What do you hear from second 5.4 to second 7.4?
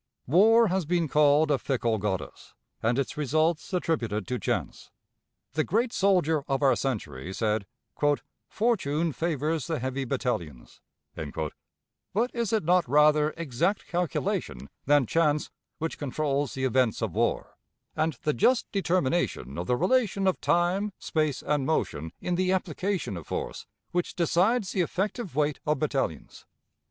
The great soldier of our century